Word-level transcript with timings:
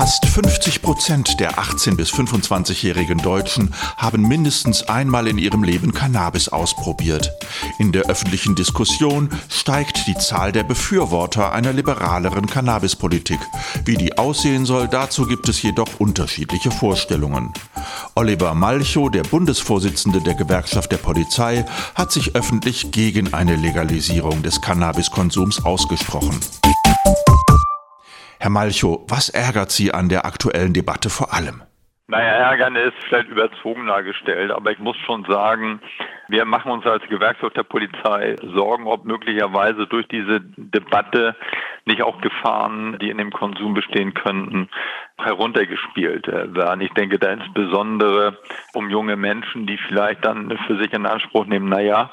Fast 0.00 0.24
50 0.24 0.80
Prozent 0.80 1.40
der 1.40 1.58
18- 1.58 1.94
bis 1.94 2.10
25-jährigen 2.10 3.18
Deutschen 3.18 3.74
haben 3.98 4.26
mindestens 4.26 4.82
einmal 4.84 5.26
in 5.26 5.36
ihrem 5.36 5.62
Leben 5.62 5.92
Cannabis 5.92 6.48
ausprobiert. 6.48 7.30
In 7.78 7.92
der 7.92 8.04
öffentlichen 8.04 8.54
Diskussion 8.54 9.28
steigt 9.50 10.06
die 10.06 10.14
Zahl 10.16 10.52
der 10.52 10.64
Befürworter 10.64 11.52
einer 11.52 11.74
liberaleren 11.74 12.46
Cannabispolitik. 12.46 13.40
Wie 13.84 13.98
die 13.98 14.16
aussehen 14.16 14.64
soll, 14.64 14.88
dazu 14.88 15.26
gibt 15.26 15.50
es 15.50 15.60
jedoch 15.60 16.00
unterschiedliche 16.00 16.70
Vorstellungen. 16.70 17.52
Oliver 18.14 18.54
Malchow, 18.54 19.10
der 19.10 19.24
Bundesvorsitzende 19.24 20.22
der 20.22 20.34
Gewerkschaft 20.34 20.92
der 20.92 20.96
Polizei, 20.96 21.66
hat 21.94 22.10
sich 22.10 22.34
öffentlich 22.34 22.90
gegen 22.90 23.34
eine 23.34 23.54
Legalisierung 23.54 24.42
des 24.42 24.62
Cannabiskonsums 24.62 25.62
ausgesprochen. 25.62 26.40
Herr 28.42 28.48
Malchow, 28.48 29.04
was 29.06 29.28
ärgert 29.28 29.70
Sie 29.70 29.92
an 29.92 30.08
der 30.08 30.24
aktuellen 30.24 30.72
Debatte 30.72 31.10
vor 31.10 31.34
allem? 31.34 31.60
Naja, 32.08 32.50
ärgern 32.50 32.74
ist 32.74 32.96
vielleicht 33.06 33.28
überzogen 33.28 33.86
dargestellt, 33.86 34.50
aber 34.50 34.72
ich 34.72 34.78
muss 34.78 34.96
schon 35.04 35.26
sagen, 35.26 35.82
wir 36.28 36.46
machen 36.46 36.72
uns 36.72 36.86
als 36.86 37.06
Gewerkschaft 37.08 37.54
der 37.54 37.64
Polizei 37.64 38.36
Sorgen, 38.54 38.86
ob 38.86 39.04
möglicherweise 39.04 39.86
durch 39.86 40.08
diese 40.08 40.40
Debatte 40.56 41.36
nicht 41.84 42.02
auch 42.02 42.18
Gefahren, 42.22 42.98
die 42.98 43.10
in 43.10 43.18
dem 43.18 43.30
Konsum 43.30 43.74
bestehen 43.74 44.14
könnten, 44.14 44.70
heruntergespielt 45.18 46.26
werden. 46.26 46.80
Ich 46.80 46.92
denke 46.94 47.18
da 47.18 47.30
insbesondere 47.30 48.38
um 48.72 48.88
junge 48.88 49.16
Menschen, 49.16 49.66
die 49.66 49.78
vielleicht 49.86 50.24
dann 50.24 50.58
für 50.66 50.78
sich 50.78 50.94
in 50.94 51.04
Anspruch 51.04 51.44
nehmen, 51.44 51.68
naja, 51.68 52.10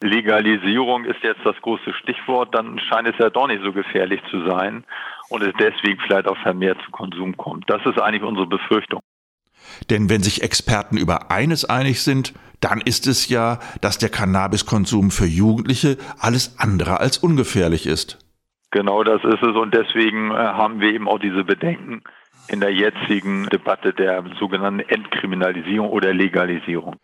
Legalisierung 0.00 1.04
ist 1.04 1.22
jetzt 1.22 1.44
das 1.44 1.56
große 1.60 1.92
Stichwort, 1.94 2.54
dann 2.54 2.78
scheint 2.78 3.08
es 3.08 3.18
ja 3.18 3.30
doch 3.30 3.46
nicht 3.46 3.62
so 3.62 3.72
gefährlich 3.72 4.22
zu 4.30 4.46
sein 4.48 4.84
und 5.28 5.42
es 5.42 5.52
deswegen 5.58 6.00
vielleicht 6.06 6.28
auch 6.28 6.38
vermehrt 6.38 6.78
zu 6.84 6.90
Konsum 6.90 7.36
kommt. 7.36 7.68
Das 7.68 7.84
ist 7.84 8.00
eigentlich 8.00 8.22
unsere 8.22 8.46
Befürchtung. 8.46 9.00
Denn 9.90 10.08
wenn 10.08 10.22
sich 10.22 10.42
Experten 10.42 10.96
über 10.96 11.30
eines 11.30 11.64
einig 11.64 12.02
sind, 12.02 12.34
dann 12.60 12.80
ist 12.80 13.06
es 13.06 13.28
ja, 13.28 13.58
dass 13.80 13.98
der 13.98 14.08
Cannabiskonsum 14.08 15.10
für 15.10 15.26
Jugendliche 15.26 15.98
alles 16.18 16.58
andere 16.58 17.00
als 17.00 17.18
ungefährlich 17.18 17.86
ist. 17.86 18.18
Genau 18.70 19.04
das 19.04 19.22
ist 19.24 19.42
es 19.42 19.56
und 19.56 19.74
deswegen 19.74 20.30
äh, 20.30 20.34
haben 20.34 20.80
wir 20.80 20.92
eben 20.92 21.08
auch 21.08 21.18
diese 21.18 21.44
Bedenken 21.44 22.02
in 22.48 22.60
der 22.60 22.72
jetzigen 22.72 23.46
Debatte 23.46 23.92
der 23.92 24.24
sogenannten 24.38 24.80
Entkriminalisierung 24.80 25.88
oder 25.88 26.12
Legalisierung. 26.12 26.96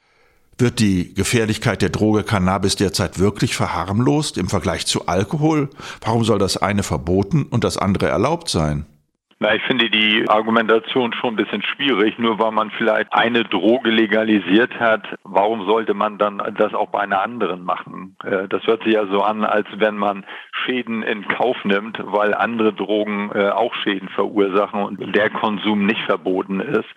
Wird 0.62 0.78
die 0.78 1.12
Gefährlichkeit 1.12 1.82
der 1.82 1.88
Droge 1.88 2.22
Cannabis 2.22 2.76
derzeit 2.76 3.18
wirklich 3.18 3.56
verharmlost 3.56 4.38
im 4.38 4.46
Vergleich 4.46 4.86
zu 4.86 5.08
Alkohol? 5.08 5.68
Warum 6.06 6.22
soll 6.22 6.38
das 6.38 6.56
eine 6.56 6.84
verboten 6.84 7.46
und 7.50 7.64
das 7.64 7.78
andere 7.78 8.06
erlaubt 8.06 8.48
sein? 8.48 8.86
Na, 9.40 9.56
ich 9.56 9.62
finde 9.64 9.90
die 9.90 10.24
Argumentation 10.28 11.12
schon 11.14 11.34
ein 11.34 11.36
bisschen 11.36 11.62
schwierig. 11.62 12.16
Nur 12.16 12.38
weil 12.38 12.52
man 12.52 12.70
vielleicht 12.70 13.12
eine 13.12 13.42
Droge 13.42 13.90
legalisiert 13.90 14.78
hat, 14.78 15.02
warum 15.24 15.66
sollte 15.66 15.94
man 15.94 16.16
dann 16.16 16.40
das 16.56 16.74
auch 16.74 16.90
bei 16.90 17.00
einer 17.00 17.22
anderen 17.22 17.64
machen? 17.64 18.16
Äh, 18.22 18.46
das 18.46 18.64
hört 18.64 18.84
sich 18.84 18.94
ja 18.94 19.04
so 19.06 19.20
an, 19.20 19.42
als 19.44 19.66
wenn 19.78 19.96
man 19.96 20.24
Schäden 20.64 21.02
in 21.02 21.26
Kauf 21.26 21.56
nimmt, 21.64 21.98
weil 22.04 22.34
andere 22.34 22.72
Drogen 22.72 23.32
äh, 23.34 23.48
auch 23.48 23.74
Schäden 23.82 24.08
verursachen 24.10 24.80
und 24.80 25.16
der 25.16 25.28
Konsum 25.30 25.86
nicht 25.86 26.02
verboten 26.02 26.60
ist. 26.60 26.88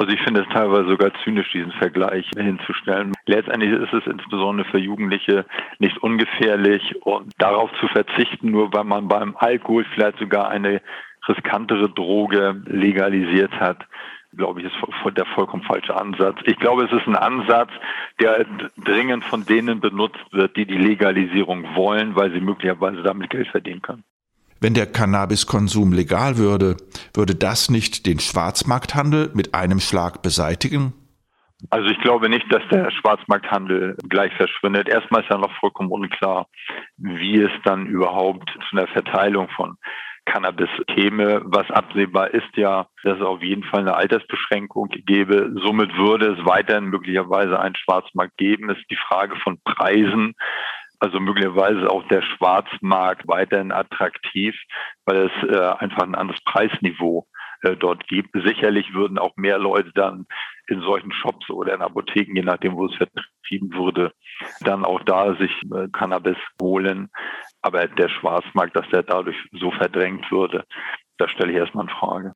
Also 0.00 0.14
ich 0.14 0.22
finde 0.22 0.40
es 0.40 0.48
teilweise 0.48 0.88
sogar 0.88 1.12
zynisch, 1.22 1.52
diesen 1.52 1.72
Vergleich 1.72 2.24
hinzustellen. 2.34 3.12
Letztendlich 3.26 3.70
ist 3.70 3.92
es 3.92 4.06
insbesondere 4.06 4.66
für 4.70 4.78
Jugendliche 4.78 5.44
nicht 5.78 5.98
ungefährlich 5.98 6.96
und 7.04 7.34
darauf 7.36 7.70
zu 7.78 7.86
verzichten, 7.88 8.50
nur 8.50 8.72
weil 8.72 8.84
man 8.84 9.08
beim 9.08 9.36
Alkohol 9.36 9.84
vielleicht 9.92 10.18
sogar 10.18 10.48
eine 10.48 10.80
riskantere 11.28 11.90
Droge 11.90 12.62
legalisiert 12.64 13.52
hat, 13.60 13.86
glaube 14.34 14.62
ich, 14.62 14.68
ist 14.68 15.16
der 15.18 15.26
vollkommen 15.26 15.64
falsche 15.64 15.94
Ansatz. 15.94 16.38
Ich 16.44 16.58
glaube, 16.58 16.84
es 16.84 16.92
ist 16.92 17.06
ein 17.06 17.16
Ansatz, 17.16 17.70
der 18.20 18.46
dringend 18.78 19.26
von 19.26 19.44
denen 19.44 19.80
benutzt 19.80 20.24
wird, 20.32 20.56
die 20.56 20.64
die 20.64 20.78
Legalisierung 20.78 21.74
wollen, 21.74 22.16
weil 22.16 22.32
sie 22.32 22.40
möglicherweise 22.40 23.02
damit 23.02 23.28
Geld 23.28 23.48
verdienen 23.48 23.82
können. 23.82 24.04
Wenn 24.62 24.74
der 24.74 24.86
Cannabiskonsum 24.86 25.92
legal 25.94 26.36
würde, 26.36 26.76
würde 27.14 27.34
das 27.34 27.70
nicht 27.70 28.04
den 28.04 28.20
Schwarzmarkthandel 28.20 29.30
mit 29.34 29.54
einem 29.54 29.80
Schlag 29.80 30.20
beseitigen? 30.20 30.92
Also 31.70 31.88
ich 31.88 31.98
glaube 32.00 32.28
nicht, 32.28 32.44
dass 32.52 32.62
der 32.70 32.90
Schwarzmarkthandel 32.90 33.96
gleich 34.08 34.32
verschwindet. 34.34 34.88
Erstmal 34.88 35.22
ist 35.22 35.30
ja 35.30 35.38
noch 35.38 35.52
vollkommen 35.60 35.90
unklar, 35.90 36.46
wie 36.98 37.40
es 37.40 37.50
dann 37.64 37.86
überhaupt 37.86 38.50
zu 38.68 38.76
einer 38.76 38.86
Verteilung 38.88 39.48
von 39.56 39.76
Cannabis 40.26 40.68
käme. 40.94 41.40
Was 41.44 41.70
absehbar 41.70 42.32
ist 42.32 42.54
ja, 42.56 42.86
dass 43.02 43.16
es 43.16 43.24
auf 43.24 43.42
jeden 43.42 43.64
Fall 43.64 43.80
eine 43.80 43.94
Altersbeschränkung 43.94 44.88
gäbe. 45.06 45.52
Somit 45.62 45.96
würde 45.96 46.36
es 46.38 46.46
weiterhin 46.46 46.84
möglicherweise 46.84 47.58
einen 47.58 47.76
Schwarzmarkt 47.76 48.36
geben. 48.36 48.68
Es 48.68 48.78
ist 48.78 48.90
die 48.90 48.98
Frage 49.08 49.36
von 49.36 49.58
Preisen 49.64 50.34
also 51.00 51.18
möglicherweise 51.18 51.90
auch 51.90 52.06
der 52.08 52.22
Schwarzmarkt 52.22 53.26
weiterhin 53.26 53.72
attraktiv, 53.72 54.54
weil 55.06 55.30
es 55.30 55.48
äh, 55.48 55.58
einfach 55.78 56.02
ein 56.02 56.14
anderes 56.14 56.40
Preisniveau 56.44 57.26
äh, 57.62 57.76
dort 57.76 58.06
gibt. 58.06 58.30
Sicherlich 58.34 58.92
würden 58.94 59.18
auch 59.18 59.36
mehr 59.36 59.58
Leute 59.58 59.90
dann 59.94 60.26
in 60.68 60.80
solchen 60.82 61.12
Shops 61.12 61.48
oder 61.50 61.74
in 61.74 61.82
Apotheken, 61.82 62.36
je 62.36 62.42
nachdem, 62.42 62.76
wo 62.76 62.86
es 62.86 62.96
vertrieben 62.96 63.74
wurde, 63.74 64.12
dann 64.60 64.84
auch 64.84 65.02
da 65.02 65.34
sich 65.36 65.50
äh, 65.74 65.88
Cannabis 65.92 66.38
holen. 66.60 67.10
Aber 67.62 67.86
der 67.86 68.08
Schwarzmarkt, 68.08 68.76
dass 68.76 68.88
der 68.90 69.02
dadurch 69.02 69.36
so 69.52 69.70
verdrängt 69.70 70.30
würde, 70.30 70.64
da 71.18 71.28
stelle 71.28 71.52
ich 71.52 71.58
erstmal 71.58 71.84
in 71.84 71.90
Frage. 71.90 72.32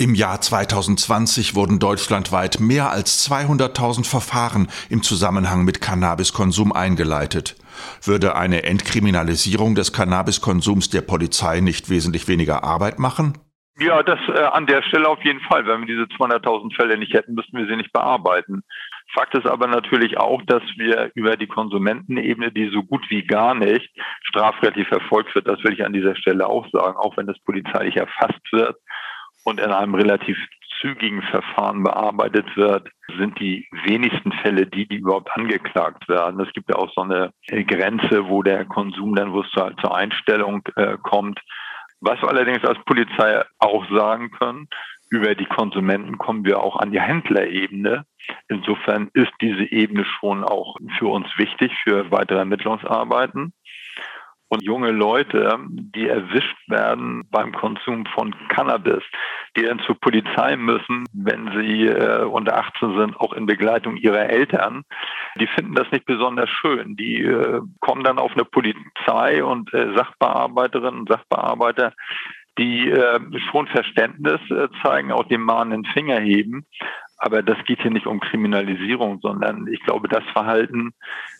Im 0.00 0.14
Jahr 0.14 0.40
2020 0.40 1.56
wurden 1.56 1.80
deutschlandweit 1.80 2.60
mehr 2.60 2.92
als 2.92 3.28
200.000 3.28 4.08
Verfahren 4.08 4.68
im 4.90 5.02
Zusammenhang 5.02 5.64
mit 5.64 5.80
Cannabiskonsum 5.80 6.72
eingeleitet. 6.72 7.56
Würde 8.04 8.36
eine 8.36 8.62
Entkriminalisierung 8.62 9.74
des 9.74 9.92
Cannabiskonsums 9.92 10.88
der 10.90 11.00
Polizei 11.00 11.58
nicht 11.58 11.90
wesentlich 11.90 12.28
weniger 12.28 12.62
Arbeit 12.62 13.00
machen? 13.00 13.38
Ja, 13.80 14.04
das 14.04 14.20
äh, 14.28 14.38
an 14.40 14.66
der 14.66 14.82
Stelle 14.82 15.08
auf 15.08 15.24
jeden 15.24 15.40
Fall. 15.40 15.66
Wenn 15.66 15.80
wir 15.80 15.88
diese 15.88 16.04
200.000 16.16 16.76
Fälle 16.76 16.96
nicht 16.96 17.12
hätten, 17.12 17.34
müssten 17.34 17.58
wir 17.58 17.66
sie 17.66 17.74
nicht 17.74 17.92
bearbeiten. 17.92 18.62
Fakt 19.14 19.34
ist 19.34 19.46
aber 19.46 19.66
natürlich 19.66 20.16
auch, 20.16 20.42
dass 20.46 20.62
wir 20.76 21.10
über 21.16 21.36
die 21.36 21.48
Konsumentenebene, 21.48 22.52
die 22.52 22.70
so 22.72 22.84
gut 22.84 23.04
wie 23.08 23.26
gar 23.26 23.56
nicht 23.56 23.90
strafrechtlich 24.22 24.86
verfolgt 24.86 25.34
wird, 25.34 25.48
das 25.48 25.62
will 25.64 25.72
ich 25.72 25.84
an 25.84 25.92
dieser 25.92 26.14
Stelle 26.14 26.46
auch 26.46 26.68
sagen, 26.70 26.96
auch 26.96 27.16
wenn 27.16 27.28
es 27.28 27.38
polizeilich 27.40 27.96
erfasst 27.96 28.52
wird, 28.52 28.76
und 29.48 29.60
in 29.60 29.72
einem 29.72 29.94
relativ 29.94 30.36
zügigen 30.80 31.22
Verfahren 31.22 31.82
bearbeitet 31.82 32.56
wird, 32.56 32.88
sind 33.18 33.40
die 33.40 33.66
wenigsten 33.84 34.32
Fälle 34.42 34.66
die, 34.66 34.86
die 34.86 34.96
überhaupt 34.96 35.30
angeklagt 35.32 36.08
werden. 36.08 36.40
Es 36.40 36.52
gibt 36.52 36.68
ja 36.68 36.76
auch 36.76 36.92
so 36.94 37.00
eine 37.00 37.32
Grenze, 37.64 38.28
wo 38.28 38.42
der 38.42 38.64
Konsum 38.66 39.14
dann, 39.14 39.32
wo 39.32 39.40
es 39.40 39.50
zur, 39.50 39.74
zur 39.78 39.96
Einstellung 39.96 40.62
äh, 40.76 40.96
kommt. 41.02 41.40
Was 42.00 42.20
wir 42.22 42.28
allerdings 42.28 42.64
als 42.64 42.78
Polizei 42.84 43.42
auch 43.58 43.84
sagen 43.90 44.30
können, 44.30 44.68
über 45.10 45.34
die 45.34 45.46
Konsumenten 45.46 46.18
kommen 46.18 46.44
wir 46.44 46.60
auch 46.60 46.76
an 46.76 46.92
die 46.92 47.00
Händlerebene. 47.00 48.04
Insofern 48.48 49.10
ist 49.14 49.32
diese 49.40 49.64
Ebene 49.72 50.04
schon 50.04 50.44
auch 50.44 50.76
für 50.98 51.06
uns 51.06 51.26
wichtig 51.38 51.72
für 51.82 52.10
weitere 52.10 52.38
Ermittlungsarbeiten. 52.38 53.54
Und 54.50 54.62
junge 54.62 54.92
Leute, 54.92 55.58
die 55.68 56.08
erwischt 56.08 56.56
werden 56.68 57.24
beim 57.30 57.52
Konsum 57.52 58.06
von 58.06 58.34
Cannabis, 58.48 59.02
die 59.56 59.62
dann 59.62 59.80
zur 59.80 60.00
Polizei 60.00 60.56
müssen, 60.56 61.04
wenn 61.12 61.50
sie 61.58 61.86
äh, 61.86 62.24
unter 62.24 62.56
18 62.56 62.98
sind, 62.98 63.16
auch 63.20 63.34
in 63.34 63.44
Begleitung 63.44 63.96
ihrer 63.96 64.30
Eltern, 64.30 64.84
die 65.38 65.46
finden 65.48 65.74
das 65.74 65.90
nicht 65.92 66.06
besonders 66.06 66.48
schön. 66.48 66.96
Die 66.96 67.22
äh, 67.22 67.60
kommen 67.80 68.04
dann 68.04 68.18
auf 68.18 68.32
eine 68.32 68.44
Polizei 68.44 69.44
und 69.44 69.72
äh, 69.74 69.94
Sachbearbeiterinnen 69.94 71.00
und 71.00 71.10
Sachbearbeiter, 71.10 71.92
die 72.58 72.90
äh, 72.90 73.20
schon 73.50 73.66
Verständnis 73.68 74.40
äh, 74.50 74.68
zeigen, 74.82 75.12
auch 75.12 75.24
den 75.28 75.42
mahnenden 75.42 75.84
Finger 75.92 76.20
heben, 76.20 76.66
aber 77.18 77.42
das 77.42 77.58
geht 77.64 77.82
hier 77.82 77.90
nicht 77.90 78.06
um 78.06 78.20
Kriminalisierung, 78.20 79.18
sondern 79.20 79.66
ich 79.66 79.80
glaube, 79.80 80.08
das 80.08 80.24
Verhalten, 80.32 80.92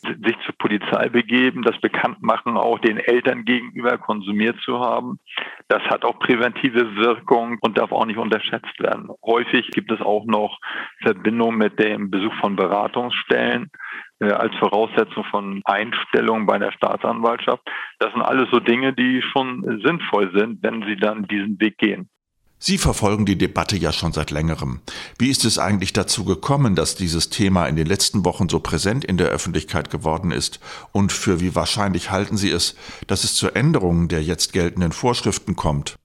sich 0.02 0.36
zur 0.44 0.54
Polizei 0.58 1.08
begeben, 1.08 1.62
das 1.62 1.80
Bekanntmachen 1.80 2.56
auch 2.56 2.80
den 2.80 2.98
Eltern 2.98 3.44
gegenüber 3.44 3.96
konsumiert 3.96 4.60
zu 4.64 4.80
haben, 4.80 5.20
das 5.68 5.82
hat 5.84 6.04
auch 6.04 6.18
präventive 6.18 6.96
Wirkung 6.96 7.58
und 7.60 7.78
darf 7.78 7.92
auch 7.92 8.06
nicht 8.06 8.18
unterschätzt 8.18 8.80
werden. 8.80 9.08
Häufig 9.24 9.70
gibt 9.70 9.92
es 9.92 10.00
auch 10.00 10.24
noch 10.26 10.58
Verbindungen 11.00 11.58
mit 11.58 11.78
dem 11.78 12.10
Besuch 12.10 12.34
von 12.40 12.56
Beratungsstellen 12.56 13.70
äh, 14.20 14.32
als 14.32 14.54
Voraussetzung 14.56 15.24
von 15.24 15.62
Einstellungen 15.64 16.46
bei 16.46 16.58
der 16.58 16.72
Staatsanwaltschaft. 16.72 17.62
Das 18.00 18.12
sind 18.12 18.22
alles 18.22 18.48
so 18.50 18.58
Dinge, 18.58 18.94
die 18.94 19.22
schon 19.22 19.80
sinnvoll 19.84 20.32
sind, 20.34 20.62
wenn 20.62 20.82
sie 20.82 20.96
dann 20.96 21.28
diesen 21.28 21.60
Weg 21.60 21.78
gehen. 21.78 22.08
Sie 22.60 22.76
verfolgen 22.76 23.24
die 23.24 23.38
Debatte 23.38 23.76
ja 23.76 23.92
schon 23.92 24.12
seit 24.12 24.32
längerem. 24.32 24.80
Wie 25.16 25.30
ist 25.30 25.44
es 25.44 25.58
eigentlich 25.58 25.92
dazu 25.92 26.24
gekommen, 26.24 26.74
dass 26.74 26.96
dieses 26.96 27.30
Thema 27.30 27.66
in 27.66 27.76
den 27.76 27.86
letzten 27.86 28.24
Wochen 28.24 28.48
so 28.48 28.58
präsent 28.58 29.04
in 29.04 29.16
der 29.16 29.28
Öffentlichkeit 29.28 29.90
geworden 29.90 30.32
ist? 30.32 30.58
Und 30.90 31.12
für 31.12 31.40
wie 31.40 31.54
wahrscheinlich 31.54 32.10
halten 32.10 32.36
Sie 32.36 32.50
es, 32.50 32.74
dass 33.06 33.22
es 33.22 33.34
zur 33.34 33.54
Änderung 33.54 34.08
der 34.08 34.22
jetzt 34.22 34.52
geltenden 34.52 34.92
Vorschriften 34.92 35.54
kommt? 35.54 35.96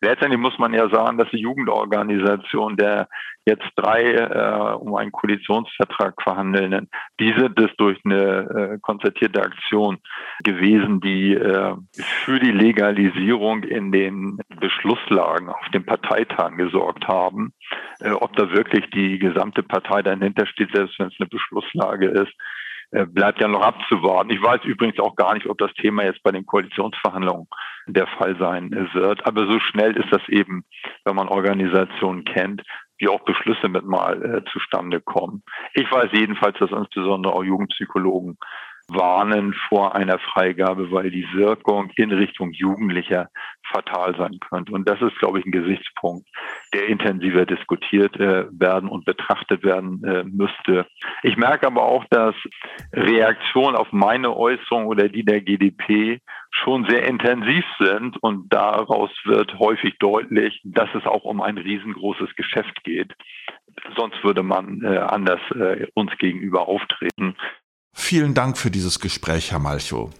Letztendlich 0.00 0.40
muss 0.40 0.58
man 0.58 0.74
ja 0.74 0.88
sagen, 0.88 1.18
dass 1.18 1.30
die 1.30 1.40
Jugendorganisation 1.40 2.76
der 2.76 3.08
jetzt 3.46 3.66
drei 3.76 4.02
äh, 4.12 4.74
um 4.74 4.96
einen 4.96 5.12
Koalitionsvertrag 5.12 6.20
verhandelnden, 6.20 6.90
die 7.20 7.32
sind 7.38 7.58
es 7.60 7.70
durch 7.76 7.98
eine 8.04 8.74
äh, 8.74 8.78
konzertierte 8.80 9.40
Aktion 9.40 9.98
gewesen, 10.42 11.00
die 11.00 11.34
äh, 11.34 11.74
für 11.94 12.40
die 12.40 12.50
Legalisierung 12.50 13.62
in 13.62 13.92
den 13.92 14.38
Beschlusslagen 14.60 15.48
auf 15.48 15.68
den 15.72 15.86
Parteitagen 15.86 16.58
gesorgt 16.58 17.06
haben. 17.06 17.52
Äh, 18.00 18.10
ob 18.10 18.34
da 18.36 18.50
wirklich 18.50 18.90
die 18.90 19.18
gesamte 19.20 19.62
Partei 19.62 20.02
dahinter 20.02 20.46
steht, 20.46 20.74
selbst 20.74 20.98
wenn 20.98 21.08
es 21.08 21.14
eine 21.20 21.28
Beschlusslage 21.28 22.08
ist, 22.08 22.32
bleibt 22.90 23.40
ja 23.40 23.48
noch 23.48 23.62
abzuwarten. 23.62 24.30
Ich 24.30 24.42
weiß 24.42 24.64
übrigens 24.64 24.98
auch 24.98 25.16
gar 25.16 25.34
nicht, 25.34 25.46
ob 25.46 25.58
das 25.58 25.72
Thema 25.74 26.04
jetzt 26.04 26.22
bei 26.22 26.32
den 26.32 26.46
Koalitionsverhandlungen 26.46 27.48
der 27.86 28.06
Fall 28.06 28.36
sein 28.38 28.70
wird. 28.92 29.26
Aber 29.26 29.46
so 29.46 29.58
schnell 29.60 29.96
ist 29.96 30.10
das 30.10 30.22
eben, 30.28 30.64
wenn 31.04 31.16
man 31.16 31.28
Organisationen 31.28 32.24
kennt, 32.24 32.62
wie 32.98 33.08
auch 33.08 33.24
Beschlüsse 33.24 33.68
mit 33.68 33.84
mal 33.84 34.22
äh, 34.24 34.44
zustande 34.52 35.00
kommen. 35.00 35.42
Ich 35.74 35.90
weiß 35.90 36.08
jedenfalls, 36.12 36.58
dass 36.58 36.70
insbesondere 36.70 37.34
auch 37.34 37.44
Jugendpsychologen 37.44 38.38
warnen 38.88 39.52
vor 39.68 39.94
einer 39.94 40.18
Freigabe, 40.18 40.90
weil 40.92 41.10
die 41.10 41.26
Wirkung 41.34 41.90
in 41.96 42.12
Richtung 42.12 42.52
Jugendlicher 42.52 43.28
fatal 43.72 44.16
sein 44.16 44.38
könnte. 44.40 44.72
Und 44.72 44.88
das 44.88 45.00
ist, 45.00 45.18
glaube 45.18 45.38
ich, 45.38 45.46
ein 45.46 45.52
Gesichtspunkt, 45.52 46.28
der 46.74 46.86
intensiver 46.86 47.46
diskutiert 47.46 48.16
äh, 48.16 48.46
werden 48.50 48.88
und 48.88 49.04
betrachtet 49.04 49.64
werden 49.64 50.02
äh, 50.04 50.24
müsste. 50.24 50.86
Ich 51.22 51.36
merke 51.36 51.66
aber 51.66 51.82
auch, 51.82 52.04
dass 52.10 52.34
Reaktionen 52.92 53.76
auf 53.76 53.92
meine 53.92 54.36
Äußerung 54.36 54.86
oder 54.86 55.08
die 55.08 55.24
der 55.24 55.40
GDP 55.40 56.20
schon 56.50 56.86
sehr 56.88 57.06
intensiv 57.06 57.64
sind 57.78 58.16
und 58.22 58.52
daraus 58.52 59.10
wird 59.24 59.58
häufig 59.58 59.98
deutlich, 59.98 60.60
dass 60.64 60.88
es 60.94 61.04
auch 61.06 61.24
um 61.24 61.40
ein 61.40 61.58
riesengroßes 61.58 62.34
Geschäft 62.36 62.82
geht. 62.84 63.12
Sonst 63.96 64.22
würde 64.24 64.42
man 64.42 64.82
äh, 64.82 64.98
anders 64.98 65.40
äh, 65.54 65.86
uns 65.94 66.16
gegenüber 66.18 66.66
auftreten. 66.68 67.36
Vielen 67.98 68.34
Dank 68.34 68.56
für 68.56 68.70
dieses 68.70 69.00
Gespräch, 69.00 69.50
Herr 69.50 69.58
Malchow. 69.58 70.10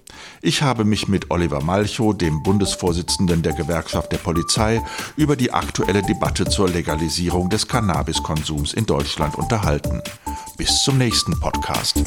Ich 0.43 0.63
habe 0.63 0.85
mich 0.85 1.07
mit 1.07 1.31
Oliver 1.31 1.63
Malchow, 1.63 2.17
dem 2.17 2.43
Bundesvorsitzenden 2.43 3.43
der 3.43 3.53
Gewerkschaft 3.53 4.11
der 4.11 4.19
Polizei, 4.19 4.83
über 5.17 5.37
die 5.37 5.53
aktuelle 5.53 6.03
Debatte 6.03 6.47
zur 6.47 6.69
Legalisierung 6.69 7.49
des 7.49 7.69
Cannabiskonsums 7.69 8.73
in 8.73 8.87
Deutschland 8.87 9.37
unterhalten. 9.37 10.03
Bis 10.57 10.83
zum 10.83 10.99
nächsten 10.99 11.39
Podcast. 11.39 12.03